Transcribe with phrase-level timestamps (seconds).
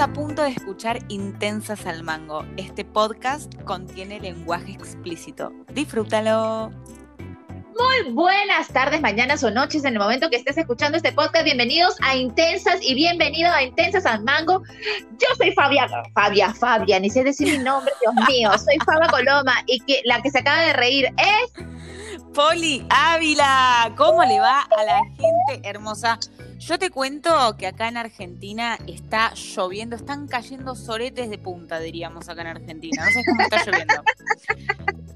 [0.00, 2.42] A punto de escuchar Intensas al Mango.
[2.56, 5.52] Este podcast contiene lenguaje explícito.
[5.74, 6.70] Disfrútalo.
[7.18, 11.44] Muy buenas tardes, mañanas o noches en el momento que estés escuchando este podcast.
[11.44, 14.62] Bienvenidos a Intensas y bienvenido a Intensas al Mango.
[15.18, 18.50] Yo soy Fabia, Fabia, Fabia, ni sé decir mi nombre, Dios mío.
[18.56, 21.64] Soy Fabia Coloma y que la que se acaba de reír es
[22.34, 23.92] Poli Ávila.
[23.96, 26.18] ¿Cómo le va a la gente hermosa?
[26.58, 32.28] Yo te cuento que acá en Argentina está lloviendo, están cayendo soretes de punta, diríamos
[32.28, 33.04] acá en Argentina.
[33.04, 33.94] No sé cómo está lloviendo.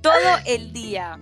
[0.00, 1.19] Todo el día.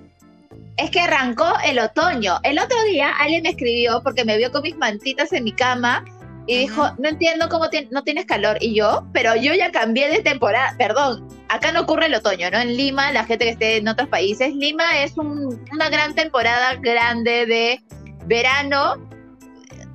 [0.76, 2.38] Es que arrancó el otoño.
[2.42, 6.04] El otro día alguien me escribió porque me vio con mis mantitas en mi cama
[6.46, 8.58] y dijo, no entiendo cómo no tienes calor.
[8.60, 10.74] Y yo, pero yo ya cambié de temporada.
[10.76, 12.58] Perdón, acá no ocurre el otoño, ¿no?
[12.58, 17.46] En Lima, la gente que esté en otros países, Lima es una gran temporada grande
[17.46, 17.82] de
[18.26, 18.96] verano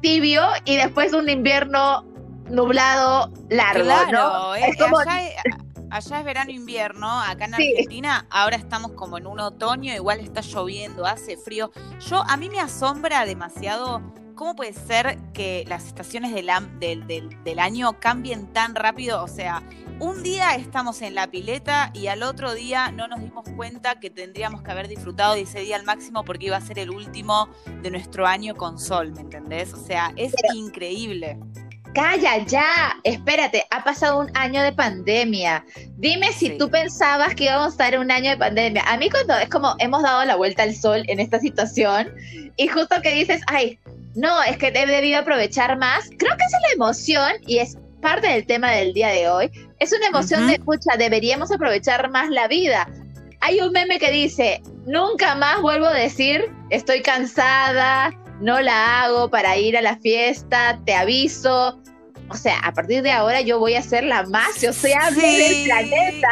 [0.02, 2.06] tibio y después un invierno
[2.50, 4.56] nublado largo, ¿no?
[4.56, 5.00] Es, como...
[5.00, 11.06] allá, es verano-invierno, acá en Argentina ahora estamos como en un otoño, igual está lloviendo,
[11.06, 11.72] hace frío.
[12.08, 14.02] Yo, a mí me asombra demasiado
[14.38, 16.48] ¿cómo puede ser que las estaciones del,
[16.80, 19.22] del, del, año cambien tan rápido?
[19.24, 19.64] O sea,
[20.00, 24.10] un día estamos en la pileta y al otro día no nos dimos cuenta que
[24.10, 27.50] tendríamos que haber disfrutado de ese día al máximo porque iba a ser el último
[27.82, 29.74] de nuestro año con sol, ¿me entendés?
[29.74, 31.38] O sea, es increíble.
[31.94, 35.66] Calla ya, espérate, ha pasado un año de pandemia.
[35.96, 38.84] Dime si tú pensabas que íbamos a estar en un año de pandemia.
[38.86, 42.14] A mí cuando es como hemos dado la vuelta al sol en esta situación
[42.56, 43.80] y justo que dices, ay,
[44.16, 46.10] no, es que he debido aprovechar más.
[46.18, 49.52] Creo que esa es la emoción y es parte del tema del día de hoy.
[49.80, 52.90] Es una emoción de escucha, deberíamos aprovechar más la vida.
[53.42, 59.30] Hay un meme que dice, nunca más vuelvo a decir, estoy cansada, no la hago
[59.30, 61.82] para ir a la fiesta, te aviso,
[62.30, 66.30] o sea, a partir de ahora yo voy a ser la más sociable del planeta.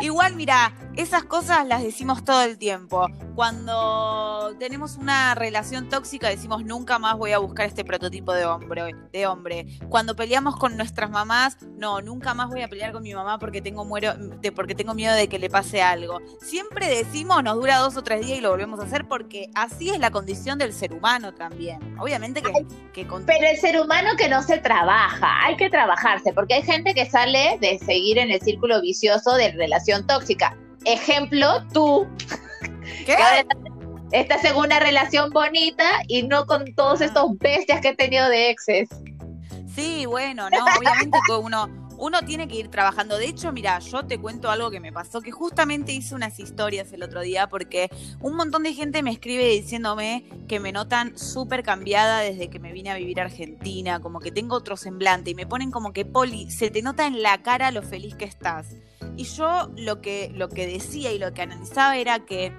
[0.00, 3.06] igual, mira, esas cosas las decimos todo el tiempo.
[3.34, 8.94] Cuando tenemos una relación tóxica decimos nunca más voy a buscar este prototipo de hombre,
[9.12, 9.66] de hombre.
[9.88, 13.62] Cuando peleamos con nuestras mamás, no, nunca más voy a pelear con mi mamá porque
[13.62, 14.12] tengo muero,
[14.54, 16.20] porque tengo miedo de que le pase algo.
[16.40, 19.90] Siempre decimos, nos dura dos o tres días y lo volvemos a hacer porque así
[19.90, 21.96] es la condición del ser humano también.
[21.98, 22.52] Obviamente que,
[22.92, 26.94] que Pero el ser humano que no se trabaja, hay que trabajarse, porque hay gente
[26.94, 32.06] que sale de seguir en el círculo vicioso de relación tóxica Ejemplo, tú.
[33.06, 33.16] ¿Qué?
[34.12, 37.06] Estás en una relación bonita y no con todos ah.
[37.06, 38.88] estos bestias que he tenido de exes.
[39.74, 43.16] Sí, bueno, no, obviamente que uno, uno tiene que ir trabajando.
[43.16, 46.92] De hecho, mira, yo te cuento algo que me pasó, que justamente hice unas historias
[46.92, 51.62] el otro día porque un montón de gente me escribe diciéndome que me notan súper
[51.62, 55.36] cambiada desde que me vine a vivir a Argentina, como que tengo otro semblante y
[55.36, 58.74] me ponen como que, Poli, se te nota en la cara lo feliz que estás.
[59.16, 62.52] Y yo lo que, lo que decía y lo que analizaba era que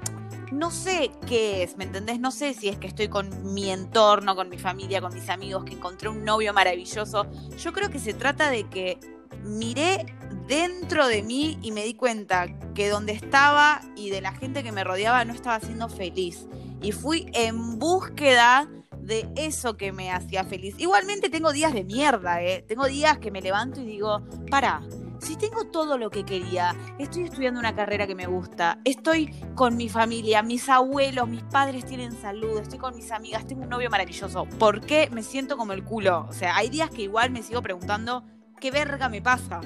[0.54, 2.18] no sé qué es, ¿me entendés?
[2.20, 5.66] No sé si es que estoy con mi entorno, con mi familia, con mis amigos,
[5.66, 7.28] que encontré un novio maravilloso.
[7.58, 9.00] Yo creo que se trata de que
[9.44, 10.06] miré
[10.48, 14.72] dentro de mí y me di cuenta que donde estaba y de la gente que
[14.72, 16.48] me rodeaba no estaba siendo feliz.
[16.82, 18.68] Y fui en búsqueda
[19.00, 20.76] de eso que me hacía feliz.
[20.78, 22.64] Igualmente tengo días de mierda, ¿eh?
[22.68, 24.82] Tengo días que me levanto y digo, para,
[25.20, 29.76] si tengo todo lo que quería, estoy estudiando una carrera que me gusta, estoy con
[29.78, 33.90] mi familia, mis abuelos, mis padres tienen salud, estoy con mis amigas, tengo un novio
[33.90, 36.26] maravilloso, ¿por qué me siento como el culo?
[36.30, 38.24] O sea, hay días que igual me sigo preguntando,
[38.60, 39.62] ¿qué verga me pasa?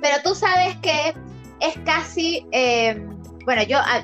[0.00, 1.14] Pero tú sabes que
[1.60, 3.00] es casi, eh,
[3.44, 4.02] bueno, yo ah,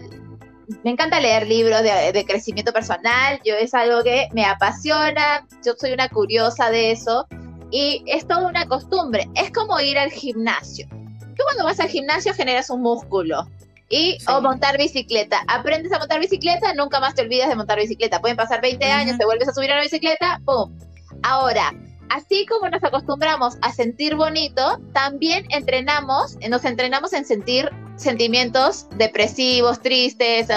[0.84, 5.74] me encanta leer libros de, de, crecimiento personal, yo es algo que me apasiona, yo
[5.78, 7.26] soy una curiosa de eso
[7.70, 9.28] y es toda una costumbre.
[9.34, 10.86] Es como ir al gimnasio.
[10.88, 13.48] Tú cuando vas al gimnasio generas un músculo.
[13.88, 15.42] Y, o montar bicicleta.
[15.48, 18.20] Aprendes a montar bicicleta, nunca más te olvidas de montar bicicleta.
[18.20, 20.74] Pueden pasar 20 años, te vuelves a subir a la bicicleta, ¡pum!
[21.22, 21.74] Ahora,
[22.12, 29.80] así como nos acostumbramos a sentir bonito, también entrenamos, nos entrenamos en sentir sentimientos depresivos,
[29.80, 30.48] tristes,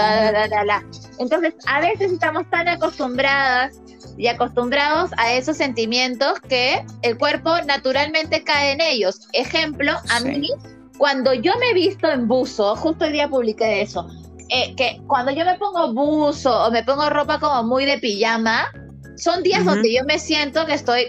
[1.19, 3.80] Entonces, a veces estamos tan acostumbradas
[4.18, 9.22] y acostumbrados a esos sentimientos que el cuerpo naturalmente cae en ellos.
[9.34, 10.50] Ejemplo, a mí,
[10.98, 14.08] cuando yo me he visto en buzo, justo el día publiqué eso,
[14.50, 18.68] eh, que cuando yo me pongo buzo o me pongo ropa como muy de pijama,
[19.16, 21.08] son días donde yo me siento que estoy...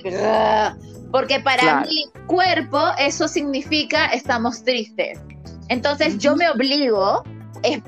[1.13, 5.19] Porque para mi cuerpo eso significa estamos tristes.
[5.69, 7.23] Entonces yo me obligo,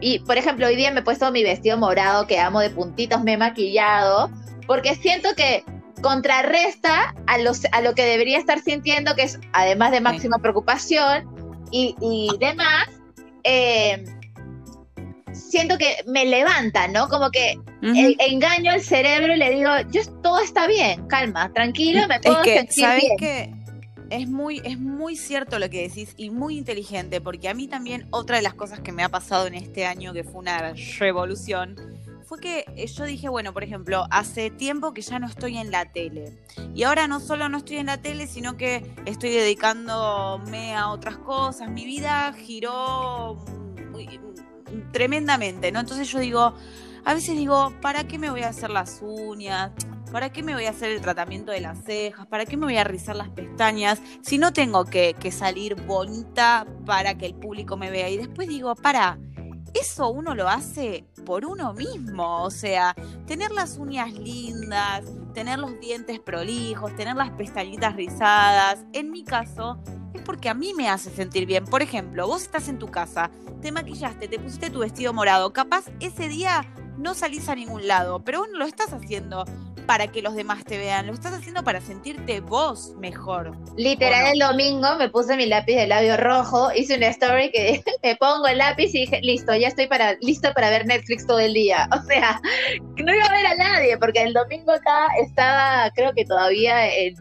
[0.00, 3.22] y por ejemplo hoy día me he puesto mi vestido morado que amo de puntitos,
[3.22, 4.30] me he maquillado,
[4.66, 5.64] porque siento que
[6.00, 11.28] contrarresta a, los, a lo que debería estar sintiendo, que es además de máxima preocupación
[11.70, 12.86] y, y demás,
[13.44, 14.04] eh,
[15.32, 17.08] siento que me levanta, ¿no?
[17.08, 22.20] Como que engaño al cerebro y le digo, yo todo está bien, calma, tranquilo, me
[22.20, 23.52] puedo es que, ¿sabes Que
[24.10, 28.06] es muy, es muy cierto lo que decís y muy inteligente, porque a mí también
[28.10, 31.76] otra de las cosas que me ha pasado en este año, que fue una revolución,
[32.28, 35.70] fue que eh, yo dije, bueno, por ejemplo, hace tiempo que ya no estoy en
[35.70, 36.36] la tele.
[36.74, 41.16] Y ahora no solo no estoy en la tele, sino que estoy dedicándome a otras
[41.16, 41.70] cosas.
[41.70, 43.42] Mi vida giró
[44.92, 45.80] tremendamente, ¿no?
[45.80, 46.54] Entonces yo digo,
[47.08, 49.70] a veces digo, ¿para qué me voy a hacer las uñas?
[50.12, 52.26] ¿Para qué me voy a hacer el tratamiento de las cejas?
[52.26, 53.98] ¿Para qué me voy a rizar las pestañas?
[54.20, 58.10] Si no tengo que, salir bonita para que el público me vea.
[58.10, 59.18] Y después digo, para,
[59.72, 62.94] eso uno lo hace por uno mismo, o sea,
[63.26, 69.82] tener las uñas lindas, tener los dientes prolijos, tener las pestañitas rizadas, en mi caso
[70.12, 71.64] es porque a mí me hace sentir bien.
[71.64, 73.30] Por ejemplo, vos estás en tu casa,
[73.62, 76.66] te maquillaste, te pusiste tu vestido morado, capaz ese día
[76.98, 79.44] no salís a ningún lado, pero vos no lo estás haciendo
[79.86, 83.56] para que los demás te vean, lo estás haciendo para sentirte vos mejor.
[83.74, 88.14] Literal, el domingo me puse mi lápiz de labio rojo, hice una story que me
[88.16, 91.54] pongo el lápiz y dije, listo, ya estoy para, listo para ver Netflix todo el
[91.54, 91.88] día.
[91.98, 92.40] O sea,
[92.96, 97.14] no iba a ver a nadie, porque el domingo acá estaba, creo que todavía en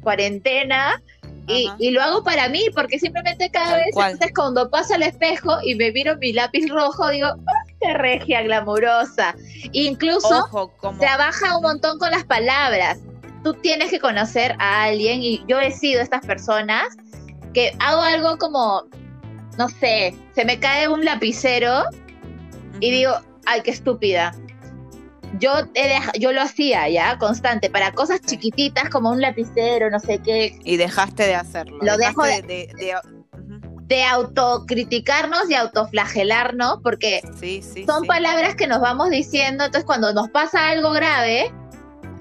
[0.00, 1.02] cuarentena.
[1.46, 5.58] Y, y, lo hago para mí, porque simplemente cada vez, entonces cuando paso al espejo
[5.62, 7.28] y me miro mi lápiz rojo, digo,
[7.92, 9.34] regia, glamurosa.
[9.72, 12.98] Incluso se abaja un montón con las palabras.
[13.42, 16.84] Tú tienes que conocer a alguien y yo he sido estas personas
[17.52, 18.84] que hago algo como,
[19.58, 21.84] no sé, se me cae un lapicero
[22.80, 23.12] y digo,
[23.44, 24.34] ay, qué estúpida.
[25.38, 25.50] Yo,
[26.18, 30.58] yo lo hacía ya, constante, para cosas chiquititas como un lapicero, no sé qué.
[30.64, 31.78] Y dejaste de hacerlo.
[31.82, 32.94] Lo dejo de de
[34.04, 37.20] autocriticarnos y autoflagelarnos, porque
[37.86, 41.52] son palabras que nos vamos diciendo, entonces cuando nos pasa algo grave,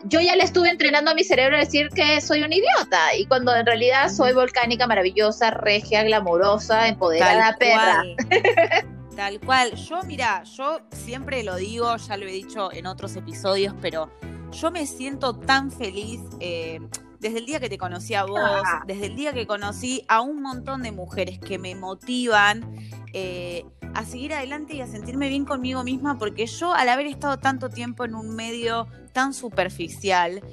[0.06, 3.26] yo ya le estuve entrenando a mi cerebro a decir que soy un idiota, y
[3.26, 8.04] cuando en realidad soy volcánica, maravillosa, regia, glamurosa, empoderada, perra.
[9.16, 9.76] Tal cual.
[9.76, 14.10] Yo, mira, yo siempre lo digo, ya lo he dicho en otros episodios, pero
[14.52, 16.20] yo me siento tan feliz.
[16.40, 16.80] Eh,
[17.24, 18.84] desde el día que te conocí a vos, ah.
[18.86, 22.76] desde el día que conocí a un montón de mujeres que me motivan
[23.14, 27.38] eh, a seguir adelante y a sentirme bien conmigo misma, porque yo al haber estado
[27.40, 30.44] tanto tiempo en un medio tan superficial,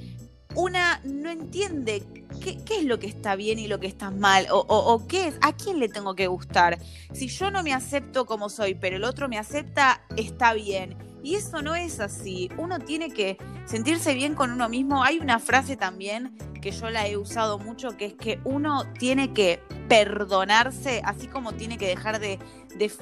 [0.55, 2.03] una no entiende
[2.39, 5.35] qué, es lo que está bien y lo que está mal, o, o, qué es,
[5.41, 6.79] a quién le tengo que gustar.
[7.11, 11.10] Si yo no me acepto como soy, pero el otro me acepta, está bien.
[11.23, 12.49] Y eso no es así.
[12.57, 15.03] Uno tiene que sentirse bien con uno mismo.
[15.03, 19.33] Hay una frase también que yo la he usado mucho, que es que uno tiene
[19.33, 22.39] que perdonarse, así como tiene que dejar de,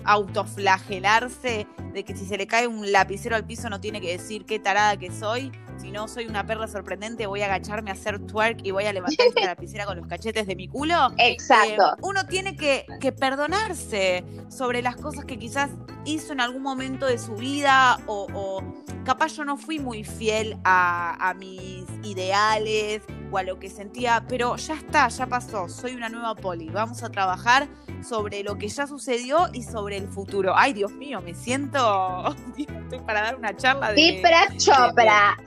[0.05, 4.45] autoflagelarse, de que si se le cae un lapicero al piso no tiene que decir
[4.45, 8.19] qué tarada que soy, si no soy una perra sorprendente, voy a agacharme a hacer
[8.19, 11.11] twerk y voy a levantar la lapicera con los cachetes de mi culo.
[11.17, 11.93] Exacto.
[11.93, 12.85] Eh, uno tiene que,
[13.19, 15.71] perdonarse sobre las cosas que quizás
[16.05, 18.63] hizo en algún momento de su vida o,
[19.03, 24.25] capaz yo no fui muy fiel a, a mis ideales o a lo que sentía,
[24.27, 27.67] pero ya está, ya pasó, soy una nueva poli, vamos a trabajar
[28.03, 30.53] sobre lo que ya sucedió y sobre el futuro.
[30.55, 34.21] Ay, Dios mío, me siento, estoy para dar una charla de...
[34.57, 35.37] Chopra.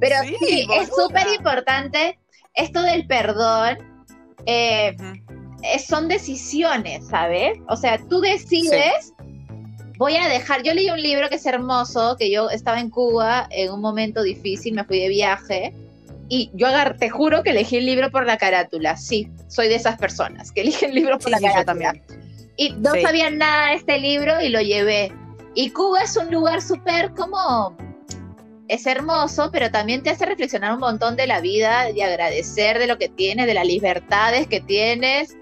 [0.00, 2.18] Pero sí, es súper importante
[2.54, 3.78] esto del perdón.
[4.46, 4.96] Eh,
[5.86, 7.58] son decisiones, ¿sabes?
[7.68, 9.12] O sea, tú decides,
[9.98, 13.46] voy a dejar, yo leí un libro que es hermoso, que yo estaba en Cuba
[13.50, 15.74] en un momento difícil, me fui de viaje
[16.30, 18.96] y yo agar, te juro que elegí el libro por la carátula.
[18.96, 21.64] Sí, soy de esas personas que eligen el libro por la carátula.
[21.64, 22.02] también.
[22.56, 25.12] Y no sabía nada de este libro y lo llevé.
[25.54, 27.76] Y Cuba es un lugar súper como...
[28.70, 32.86] Es hermoso, pero también te hace reflexionar un montón de la vida y agradecer de
[32.86, 35.36] lo que tienes, de las libertades que tienes.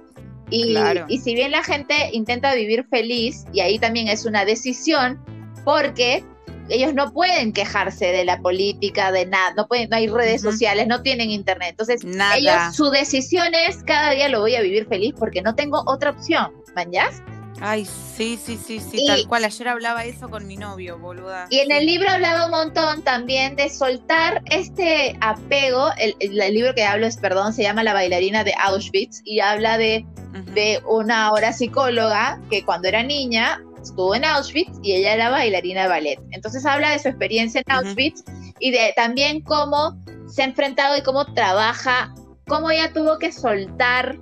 [0.49, 0.75] Y,
[1.09, 5.23] y si bien la gente intenta vivir feliz, y ahí también es una decisión,
[5.63, 6.25] porque
[6.71, 10.87] ellos no pueden quejarse de la política, de nada, no pueden, no hay redes sociales,
[10.87, 11.73] no tienen internet.
[11.73, 12.01] Entonces,
[12.35, 16.13] ellos, su decisión es cada día lo voy a vivir feliz porque no tengo otra
[16.13, 17.23] opción, ¿mañas?
[17.61, 19.45] Ay, sí, sí, sí, sí, tal cual.
[19.45, 21.47] Ayer hablaba eso con mi novio, boluda.
[21.50, 25.91] Y en el libro hablaba un montón también de soltar este apego.
[25.99, 30.07] El, libro que hablo es, perdón, se llama La bailarina de Auschwitz y habla de,
[30.55, 35.83] de una ahora psicóloga que cuando era niña estuvo en Auschwitz y ella era bailarina
[35.83, 36.21] de ballet.
[36.31, 38.23] Entonces habla de su experiencia en Auschwitz
[38.61, 39.99] y de también cómo
[40.29, 42.15] se ha enfrentado y cómo trabaja,
[42.47, 44.17] cómo ella tuvo que soltar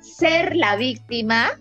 [0.00, 1.52] ser la víctima,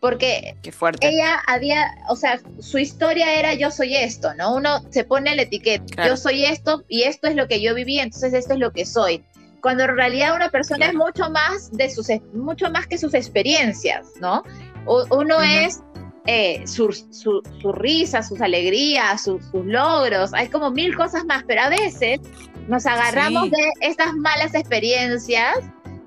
[0.00, 0.56] porque
[1.00, 4.54] ella había, o sea, su historia era yo soy esto, ¿no?
[4.54, 7.98] Uno se pone la etiqueta, yo soy esto y esto es lo que yo viví,
[7.98, 9.24] entonces esto es lo que soy.
[9.60, 14.06] Cuando en realidad una persona es mucho más de sus, mucho más que sus experiencias,
[14.20, 14.42] ¿no?
[14.86, 15.80] uno es
[16.26, 21.68] eh, su, su, risa, sus alegrías, sus logros, hay como mil cosas más, pero a
[21.68, 22.20] veces
[22.68, 25.56] nos agarramos de estas malas experiencias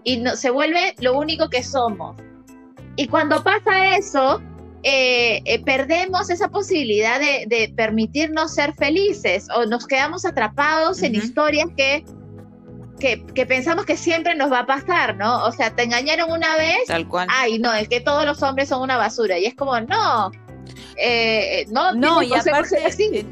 [0.03, 2.15] y no, se vuelve lo único que somos.
[2.99, 4.41] Y cuando pasa eso,
[4.83, 11.69] eh, eh, perdemos esa posibilidad de, permitirnos ser felices o nos quedamos atrapados en historias
[11.77, 12.03] que,
[12.99, 15.45] que, pensamos que siempre nos va a pasar, ¿no?
[15.45, 17.29] O sea, te engañaron una vez, Tal cual.
[17.31, 19.39] ay, no, es que todos los hombres son una basura.
[19.39, 20.31] Y es como, no,
[20.97, 23.25] eh, no, no, y aparte, así.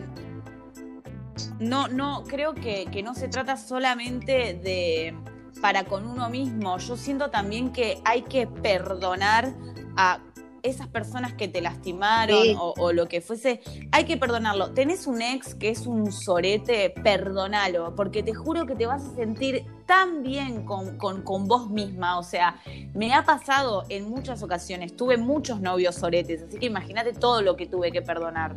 [1.59, 5.13] no, no, creo que, que no se trata solamente de
[5.57, 6.77] para con uno mismo.
[6.77, 9.53] Yo siento también que hay que perdonar
[9.95, 10.19] a
[10.63, 13.61] esas personas que te lastimaron o, lo que fuese,
[13.91, 14.71] hay que perdonarlo.
[14.71, 19.15] Tenés un ex que es un sorete, perdonalo, porque te juro que te vas a
[19.15, 22.17] sentir tan bien con, con, vos misma.
[22.19, 22.59] O sea,
[22.93, 27.55] me ha pasado en muchas ocasiones, tuve muchos novios soretes, así que imagínate todo lo
[27.55, 28.55] que tuve que perdonar.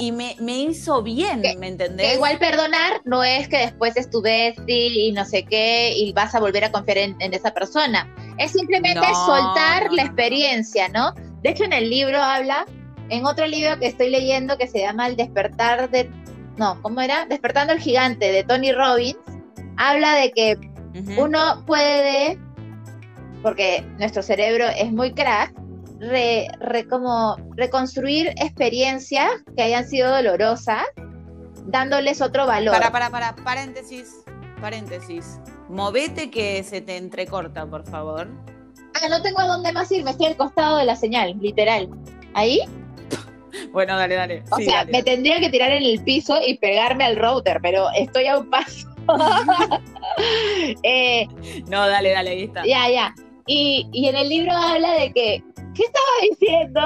[0.00, 2.14] Y me, hizo bien, ¿me entendés?
[2.14, 6.64] igual perdonar no es que después estuve y no sé qué y vas a volver
[6.64, 8.12] a confiar en, esa persona.
[8.38, 11.12] Es simplemente soltar la experiencia, ¿no?
[11.42, 12.66] De hecho, en el libro habla,
[13.08, 16.10] en otro libro que estoy leyendo que se llama El despertar de.
[16.56, 17.26] No, ¿cómo era?
[17.26, 19.18] Despertando el gigante de Tony Robbins,
[19.76, 20.58] habla de que
[21.16, 22.38] uno puede,
[23.42, 25.52] porque nuestro cerebro es muy crack,
[26.00, 26.48] re,
[26.88, 30.84] como reconstruir experiencias que hayan sido dolorosas,
[31.66, 32.74] dándoles otro valor.
[32.74, 34.24] Para, para, para, paréntesis,
[34.60, 35.40] paréntesis.
[35.68, 38.28] Movete que se te entrecorta, por favor.
[38.94, 41.88] Ah, no tengo a dónde más ir, me estoy al costado de la señal, literal.
[42.34, 42.60] ¿Ahí?
[43.72, 44.44] Bueno, dale, dale.
[44.50, 48.26] O sea, me tendría que tirar en el piso y pegarme al router, pero estoy
[48.26, 48.88] a un paso.
[50.82, 51.28] Eh,
[51.68, 52.66] no, dale, dale, ahí está.
[52.66, 53.14] Ya, ya.
[53.46, 55.44] Y, y en el libro habla de que.
[55.78, 56.80] ¿Qué estaba diciendo?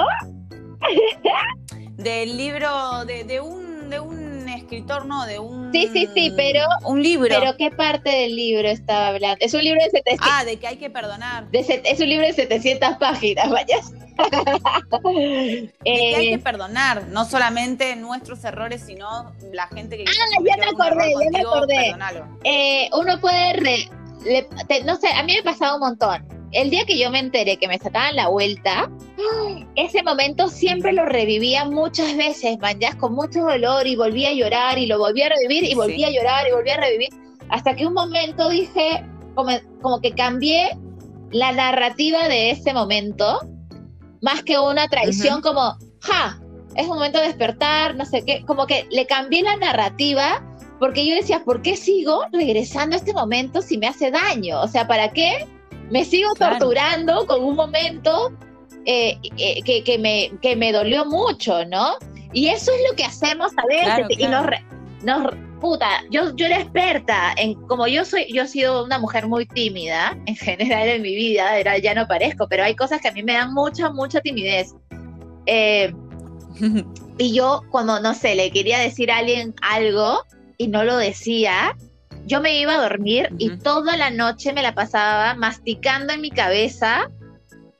[1.97, 5.73] Del libro de, de un, de un escritor, no, de un...
[5.73, 6.61] Sí, sí, sí, pero...
[6.85, 7.29] Un libro.
[7.29, 9.39] Pero ¿qué parte del libro estaba hablando?
[9.41, 10.29] Es un libro de 700...
[10.31, 11.49] Ah, de que hay que perdonar.
[11.53, 13.79] es un libro de 700 páginas, vaya.
[13.79, 20.05] de que hay que eh, perdonar, no solamente nuestros errores, sino la gente que...
[20.05, 21.95] Ah, ya me acordé, ya me acordé.
[22.45, 23.89] Eh, uno puede...
[24.85, 27.57] no sé, a mí me ha pasado un montón el día que yo me enteré
[27.57, 28.91] que me sacaban la vuelta,
[29.75, 34.79] ese momento siempre lo revivía muchas veces, man, con mucho dolor y volvía a llorar
[34.79, 37.09] y lo volvía a revivir y volvía a llorar y volvía a revivir,
[37.49, 39.05] hasta que un momento dije,
[39.35, 40.77] como, que cambié
[41.31, 43.41] la narrativa de ese momento,
[44.21, 46.39] más que una traición como, ja,
[46.77, 50.47] es un momento de despertar, no sé qué, como que le cambié la narrativa
[50.79, 54.61] porque yo decía, ¿por qué sigo regresando a este momento si me hace daño?
[54.61, 55.47] O sea, ¿para qué?
[55.93, 58.33] Me sigo torturando con un momento
[58.87, 61.97] eh, eh, que, me, que me dolió mucho, ¿no?
[62.33, 64.07] Y eso es lo que hacemos a veces.
[64.19, 64.47] Y nos,
[65.03, 69.29] nos, puta, yo, yo era experta en, como yo soy, yo he sido una mujer
[69.29, 73.09] muy tímida en general en mi vida, era, ya no parezco, pero hay cosas que
[73.09, 74.75] a mí me dan mucha, mucha timidez.
[75.45, 75.93] Eh,
[77.19, 80.23] y yo cuando, no sé, le quería decir a alguien algo
[80.57, 81.77] y no lo decía,
[82.27, 86.31] yo me iba a dormir y toda la noche me la pasaba masticando en mi
[86.31, 87.11] cabeza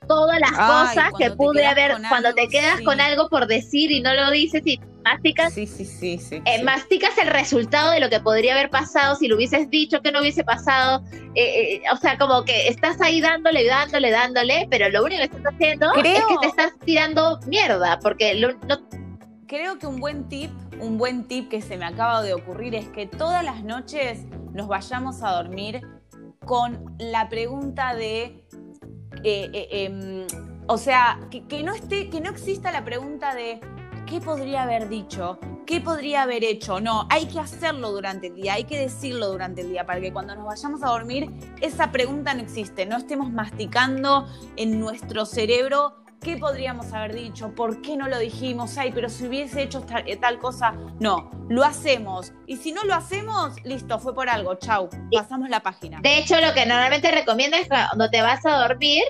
[0.07, 4.13] todas las cosas que pude haber cuando te quedas con algo por decir y no
[4.13, 8.19] lo dices y masticas sí, sí, sí, sí, eh, masticas el resultado de lo que
[8.19, 11.03] podría haber pasado si lo hubieses dicho que no hubiese pasado.
[11.35, 15.37] Eh, eh, o sea como que estás ahí dándole dándole dándole pero lo único que
[15.37, 19.02] estás haciendo es que te estás tirando mierda porque no...
[19.53, 22.87] creo que un buen tip un buen tip que se me acaba de ocurrir es
[22.87, 25.87] que todas las noches nos vayamos a dormir
[26.43, 28.47] con la pregunta de,
[29.23, 30.25] eh, eh, em,
[30.67, 33.61] o sea, que, no esté, que no exista la pregunta de
[34.07, 36.81] qué podría haber dicho, qué podría haber hecho.
[36.81, 40.11] No, hay que hacerlo durante el día, hay que decirlo durante el día para que
[40.11, 41.31] cuando nos vayamos a dormir
[41.61, 47.53] esa pregunta no existe, no estemos masticando en nuestro cerebro ¿Qué podríamos haber dicho?
[47.53, 48.77] ¿Por qué no lo dijimos?
[48.77, 50.73] Ay, pero si hubiese hecho eh, tal, cosa.
[51.01, 52.31] No, lo hacemos.
[52.47, 54.55] Y si no lo hacemos, listo, fue por algo.
[54.55, 55.99] Chau, pasamos la página.
[56.01, 59.03] De hecho, lo que normalmente recomiendo es cuando te vas a dormir,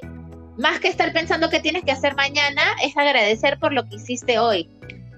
[0.58, 4.40] más que estar pensando qué tienes que hacer mañana, es agradecer por lo que hiciste
[4.40, 4.68] hoy.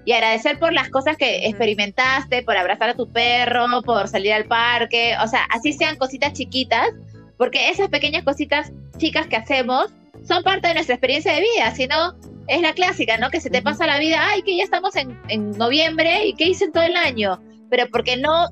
[0.08, 4.46] y agradecer por las cosas que experimentaste, por abrazar a tu perro, por salir al
[4.46, 6.90] parque, o sea, así sean cositas chiquitas,
[7.38, 9.92] porque esas pequeñas cositas chicas que hacemos
[10.26, 12.16] son parte de nuestra experiencia de vida, si no,
[12.48, 13.30] es la clásica, ¿no?
[13.30, 16.50] Que se te pasa la vida, ay, que ya estamos en, en noviembre y qué
[16.50, 18.48] hice en todo el año, pero porque no...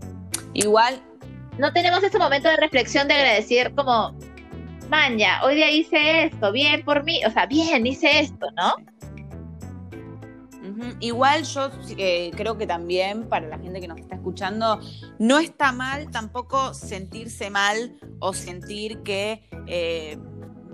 [0.53, 1.01] Igual.
[1.57, 4.17] No tenemos este momento de reflexión, de agradecer como,
[4.89, 8.75] man, ya, hoy día hice esto, bien por mí, o sea, bien, hice esto, ¿no?
[10.99, 14.79] Igual yo eh, creo que también para la gente que nos está escuchando,
[15.19, 20.17] no está mal tampoco sentirse mal o sentir que eh,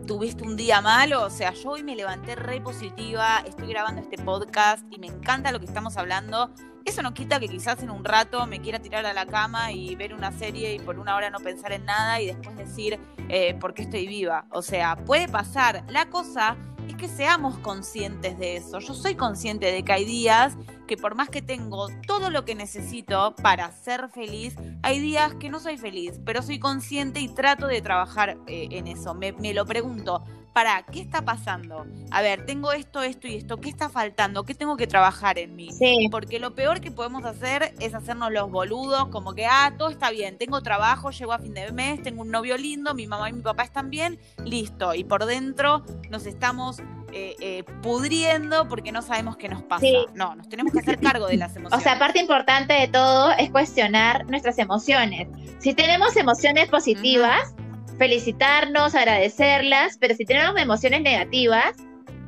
[0.05, 1.23] tuviste un día malo.
[1.23, 5.51] O sea, yo hoy me levanté re positiva, estoy grabando este podcast y me encanta
[5.51, 6.51] lo que estamos hablando.
[6.85, 9.95] Eso no quita que quizás en un rato me quiera tirar a la cama y
[9.95, 13.53] ver una serie y por una hora no pensar en nada y después decir eh,
[13.55, 14.45] por qué estoy viva.
[14.49, 15.83] O sea, puede pasar.
[15.89, 16.57] La cosa
[16.89, 18.79] es que seamos conscientes de eso.
[18.79, 22.55] Yo soy consciente de que hay días que por más que tengo todo lo que
[22.55, 27.67] necesito para ser feliz, hay días que no soy feliz, pero soy consciente y trato
[27.67, 29.13] de trabajar eh, en eso.
[29.13, 31.85] Me, me lo pregunto, para, ¿qué está pasando?
[32.11, 34.43] A ver, tengo esto, esto y esto, ¿qué está faltando?
[34.43, 35.71] ¿Qué tengo que trabajar en mí?
[35.71, 36.07] Sí.
[36.11, 40.11] Porque lo peor que podemos hacer es hacernos los boludos, como que, ah, todo está
[40.11, 43.33] bien, tengo trabajo, llego a fin de mes, tengo un novio lindo, mi mamá y
[43.33, 44.93] mi papá están bien, listo.
[44.93, 49.85] Y por dentro nos estamos eh, eh, pudriendo porque no sabemos qué nos pasa.
[50.13, 51.79] No, nos tenemos que hacer cargo de las emociones.
[51.79, 55.27] O sea, parte importante de todo es cuestionar nuestras emociones.
[55.59, 57.55] Si tenemos emociones positivas,
[57.99, 61.75] felicitarnos, agradecerlas, pero si tenemos emociones negativas,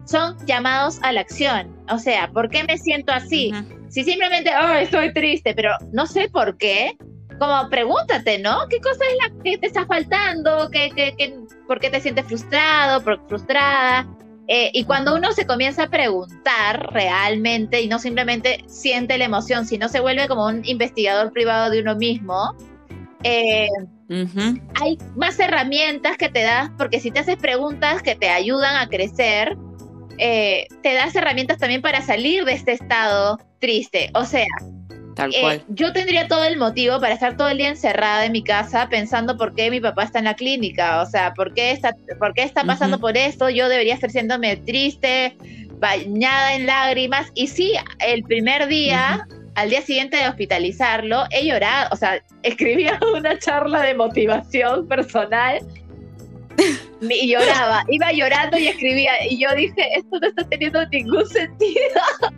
[0.06, 1.76] son llamados a la acción.
[1.90, 3.52] O sea, ¿por qué me siento así?
[3.90, 6.98] Si simplemente, oh, estoy triste, pero no sé por qué,
[7.40, 8.68] como pregúntate, ¿no?
[8.70, 10.70] ¿Qué cosa es la que te está faltando?
[10.72, 11.34] ¿Qué, qué, qué,
[11.68, 14.08] por qué te sientes frustrado, frustrada?
[14.48, 19.66] Eh, y cuando uno se comienza a preguntar realmente y no simplemente siente la emoción,
[19.66, 22.56] sino se vuelve como un investigador privado de uno mismo,
[23.24, 23.68] eh,
[24.82, 28.88] hay más herramientas que te das, porque si te haces preguntas que te ayudan a
[28.88, 29.58] crecer,
[30.18, 34.12] eh, te das herramientas también para salir de este estado triste.
[34.14, 34.46] O sea,
[35.16, 38.44] Tal eh, yo tendría todo el motivo para estar todo el día encerrada en mi
[38.44, 41.96] casa pensando por qué mi papá está en la clínica, o sea, por qué está,
[42.20, 45.36] por qué está pasando por esto, yo debería estar siéndome triste,
[45.80, 47.28] bañada en lágrimas.
[47.34, 53.00] Y sí, el primer día al día siguiente de hospitalizarlo, he llorado, o sea, escribía
[53.16, 55.60] una charla de motivación personal
[57.02, 62.02] y lloraba, iba llorando y escribía, y yo dije, esto no está teniendo ningún sentido,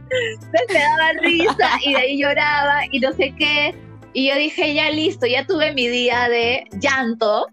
[0.69, 3.75] me daba risa y de ahí lloraba y no sé qué,
[4.13, 7.47] y yo dije, ya listo, ya tuve mi día de llanto,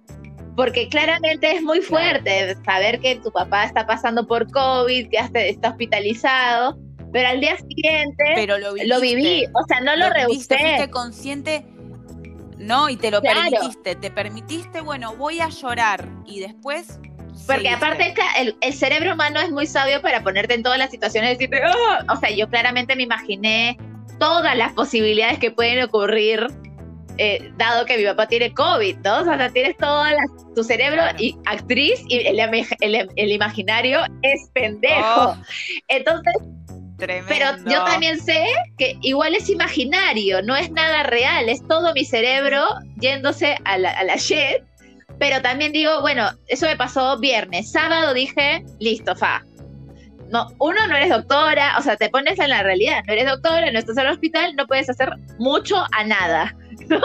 [0.57, 5.71] porque claramente es muy fuerte saber que tu papá está pasando por COVID, que está
[5.71, 6.79] hospitalizado,
[7.13, 10.59] pero al día siguiente pero lo, viví, o sea, no lo, lo rehusé.
[10.59, 11.65] Fuiste consciente,
[12.59, 16.99] no, y te lo permitiste, te permitiste, bueno, voy a llorar y después...
[17.47, 21.31] Porque aparte el, el, cerebro humano es muy sabio para ponerte en todas las situaciones
[21.31, 23.79] y decirte, oh", o sea, yo claramente me imaginé
[24.19, 26.47] todas las posibilidades que pueden ocurrir
[27.23, 29.21] eh, dado que mi papá tiene COVID, ¿no?
[29.21, 30.05] O sea, tienes todo
[30.55, 32.41] tu cerebro y actriz y el,
[33.17, 35.21] el, imaginario es pendejo.
[35.21, 35.37] Oh.
[35.89, 36.33] Entonces,
[37.29, 38.45] pero yo también sé
[38.79, 42.67] que igual es imaginario, no es nada real, es todo mi cerebro
[42.99, 44.65] yéndose a la, a jet.
[45.19, 47.71] Pero también digo, bueno, eso me pasó viernes.
[47.71, 49.45] Sábado dije, listo, fa.
[50.31, 53.71] No, uno no eres doctora, o sea, te pones en la realidad, no eres doctora,
[53.71, 56.55] no estás en el hospital, no puedes hacer mucho a nada.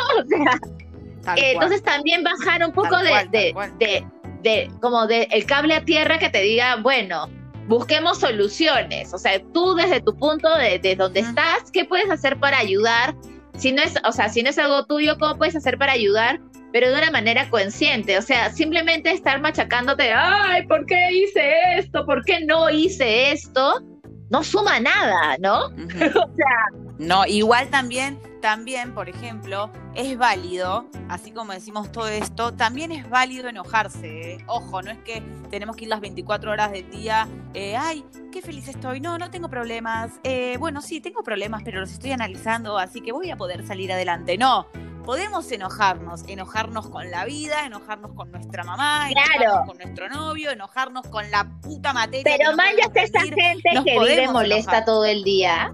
[1.27, 4.05] O sea, entonces también bajar un poco de, de, de,
[4.43, 7.27] de, como de el cable a tierra que te diga, bueno,
[7.67, 9.13] busquemos soluciones.
[9.13, 13.15] O sea, tú desde tu punto de, de donde estás, ¿qué puedes hacer para ayudar?
[13.57, 16.41] Si no es, o sea, si no es algo tuyo, ¿cómo puedes hacer para ayudar?
[16.73, 18.17] Pero de una manera consciente.
[18.17, 22.05] O sea, simplemente estar machacándote, ay, ¿por qué hice esto?
[22.05, 23.81] ¿Por qué no hice esto?
[24.29, 25.65] No suma nada, ¿no?
[25.67, 26.81] o sea.
[26.97, 33.09] No, igual también también, por ejemplo, es válido, así como decimos todo esto, también es
[33.09, 34.33] válido enojarse.
[34.33, 34.37] ¿eh?
[34.47, 38.41] Ojo, no es que tenemos que ir las 24 horas del día, eh, ay, qué
[38.41, 40.19] feliz estoy, no, no tengo problemas.
[40.23, 43.91] Eh, bueno, sí, tengo problemas, pero los estoy analizando, así que voy a poder salir
[43.91, 44.37] adelante.
[44.37, 44.67] No,
[45.05, 51.07] podemos enojarnos, enojarnos con la vida, enojarnos con nuestra mamá, enojarnos con nuestro novio, enojarnos
[51.07, 52.35] con la puta materia.
[52.37, 55.73] Pero manchas esa gente que vive molesta todo el día.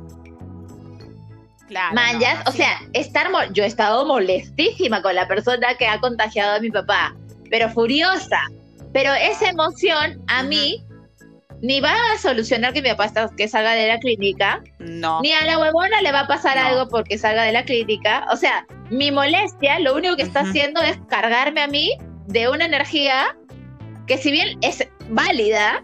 [1.94, 6.60] Manjas, o sea, estar yo he estado molestísima con la persona que ha contagiado a
[6.60, 7.16] mi papá,
[7.50, 8.40] pero furiosa.
[8.94, 10.84] Pero esa emoción a mí
[11.62, 15.22] ni va a solucionar que mi papá está- que salga de la clínica, No.
[15.22, 16.66] ni a la huevona le va a pasar No.
[16.66, 18.26] algo porque salga de la clínica.
[18.32, 21.92] O sea, mi molestia lo único que está haciendo es cargarme a mí
[22.28, 23.36] de una energía
[24.08, 25.84] que si bien es válida,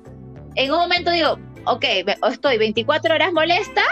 [0.56, 1.86] en un momento digo, ok,
[2.30, 3.84] estoy 24 horas molesta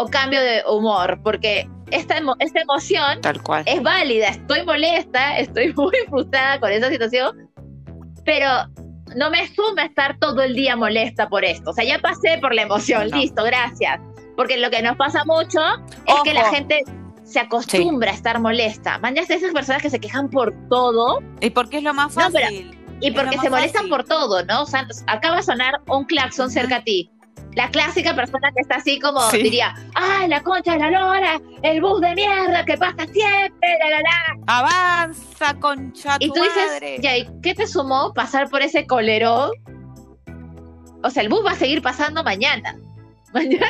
[0.00, 3.64] o cambio de humor, porque esta, emo- esta emoción Tal cual.
[3.66, 7.50] es válida, estoy molesta, estoy muy frustrada con esa situación,
[8.24, 8.48] pero
[9.16, 11.70] no me suma estar todo el día molesta por esto.
[11.70, 13.16] O sea, ya pasé por la emoción, No.
[13.16, 14.00] listo, gracias.
[14.36, 15.60] Porque lo que nos pasa mucho
[16.06, 16.52] es que la Ojo.
[16.54, 16.84] gente
[17.24, 19.00] se acostumbra a estar molesta.
[19.26, 22.26] Sé esas personas que se quejan por todo ¿Y por qué es lo más No,
[22.32, 22.70] pero- fácil?
[23.00, 23.90] y porque se molestan fácil.
[23.90, 24.62] por todo, ¿no?
[24.62, 27.10] O sea, acaba de sonar un claxon cerca a ti.
[27.58, 29.42] La clásica persona que está así como Sí.
[29.42, 31.40] diría, ¡ay, la concha de la lora!
[31.62, 33.68] ¡El bus de mierda que pasa siempre!
[33.82, 34.36] La, la, la".
[34.46, 39.50] Avanza, concha Y tú dices, ya, ¿y qué te sumó pasar por ese colerón?
[41.02, 42.76] O sea, el bus va a seguir pasando mañana.
[43.34, 43.66] Mañana.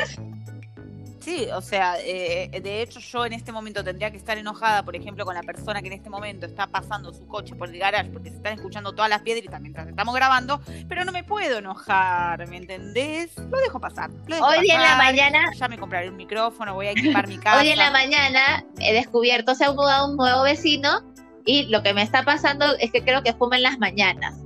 [1.21, 4.95] Sí, o sea, eh, de hecho yo en este momento tendría que estar enojada, por
[4.95, 8.11] ejemplo, con la persona que en este momento está pasando su coche por el garage
[8.11, 12.47] porque se están escuchando todas las piedritas mientras estamos grabando, pero no me puedo enojar,
[12.49, 13.37] ¿me entendés?
[13.37, 14.11] Lo dejo pasar.
[14.27, 17.39] lo dejo Hoy en la mañana, Ya me compraré un micrófono, voy a equipar mi
[17.39, 17.59] casa.
[17.61, 21.03] hoy en la mañana he descubierto, se ha mudado un nuevo vecino
[21.45, 24.37] y lo que me está pasando es que creo que fuma en las mañanas.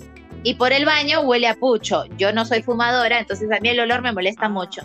[0.45, 2.05] Y por el baño huele a pucho.
[2.17, 4.49] Yo no soy fumadora, entonces a mí el olor me molesta Ah.
[4.49, 4.83] mucho.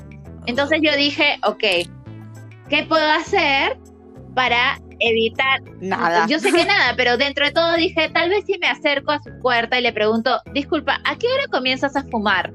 [0.47, 1.63] Entonces yo dije, ok,
[2.69, 3.77] ¿qué puedo hacer
[4.33, 6.25] para evitar Nada.
[6.27, 9.21] Yo sé que nada, pero dentro de todo dije, tal vez si me acerco a
[9.21, 12.51] su puerta y le pregunto, disculpa, ¿a qué hora comienzas a fumar?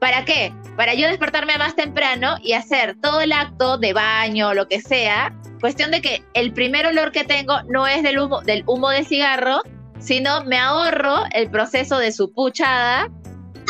[0.00, 0.52] ¿Para qué?
[0.76, 4.80] Para yo despertarme más temprano y hacer todo el acto de baño o lo que
[4.80, 5.34] sea.
[5.60, 9.04] Cuestión de que el primer olor que tengo no es del humo, del humo de
[9.04, 9.62] cigarro,
[9.98, 13.08] sino me ahorro el proceso de su puchada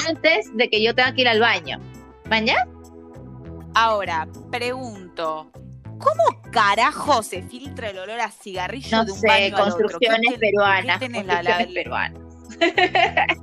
[0.08, 1.78] antes de que yo tenga que ir al baño.
[2.28, 2.66] ¿Mañana?
[3.78, 5.50] Ahora, pregunto.
[5.98, 9.64] ¿Cómo carajo se filtra el olor a cigarrillo No de un sé, baño al otro?
[9.64, 10.98] construcciones ¿Qué te- peruanas.
[10.98, 12.22] qué la- la- construcciones peruanas.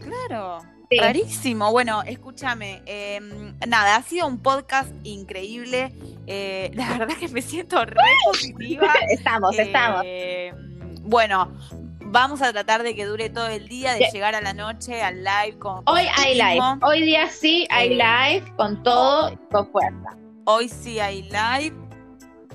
[0.00, 0.58] Claro.
[0.90, 0.98] Sí.
[0.98, 1.70] Rarísimo.
[1.72, 2.82] Bueno, escúchame.
[2.86, 3.18] eh,
[3.66, 5.94] nada, ha sido un podcast increíble.
[6.26, 8.92] eh, la verdad que me siento re positiva.
[9.10, 10.02] Estamos, estamos.
[10.04, 10.52] Eh,
[11.02, 11.50] bueno,
[12.12, 14.10] vamos a tratar de que dure todo el día, de Sí.
[14.12, 15.82] llegar a la noche al live con.
[15.86, 16.60] Hoy hay live.
[16.82, 20.16] Hoy día sí hay Eh, live con todo, con fuerza.
[20.44, 21.74] Hoy sí hay live.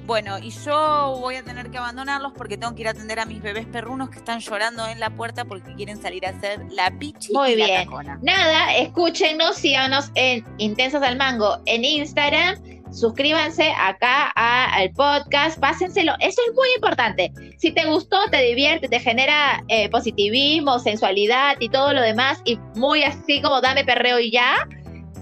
[0.06, 3.26] Bueno, y yo voy a tener que abandonarlos porque tengo que ir a atender a
[3.26, 6.92] mis bebés perrunos que están llorando en la puerta porque quieren salir a hacer la
[6.98, 7.84] pichi Muy y la bien.
[7.86, 8.18] cacona.
[8.22, 12.56] Nada, escúchenos, síganos en Intensas al Mango en Instagram.
[12.92, 16.14] Suscríbanse acá a- al podcast, pásenselo.
[16.20, 17.32] Eso es muy importante.
[17.58, 22.58] Si te gustó, te divierte, te genera eh, positivismo, sensualidad y todo lo demás, y
[22.76, 24.68] muy así como dame perreo y ya,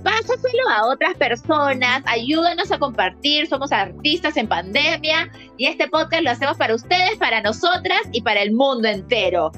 [0.04, 6.30] pásaselo a otras personas, ayúdanos a compartir, somos artistas en pandemia y este podcast lo
[6.30, 9.52] hacemos para ustedes, para nosotras y para el mundo entero.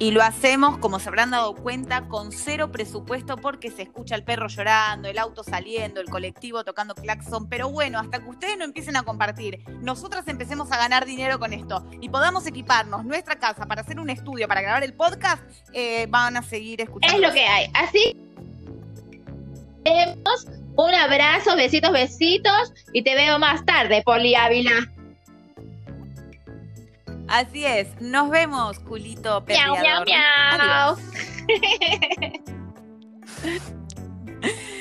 [0.00, 4.22] Y lo hacemos, como se habrán dado cuenta, con cero presupuesto porque se escucha el
[4.22, 7.48] perro llorando, el auto saliendo, el colectivo tocando claxon.
[7.48, 11.52] Pero bueno, hasta que ustedes no empiecen a compartir, nosotras empecemos a ganar dinero con
[11.52, 16.06] esto y podamos equiparnos nuestra casa para hacer un estudio, para grabar el podcast, eh,
[16.08, 17.16] van a seguir escuchando.
[17.16, 17.68] Es lo que hay.
[17.74, 18.16] Así.
[20.76, 22.72] Un abrazo, besitos, besitos.
[22.92, 24.88] Y te veo más tarde, Poli Ávila.
[27.28, 27.88] Así es.
[28.00, 29.80] Nos vemos, culito perreador.
[29.80, 30.96] Miau, miau, miau.
[30.96, 30.98] Adiós.